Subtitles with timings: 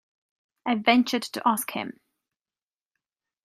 [0.65, 1.99] I ventured to ask him.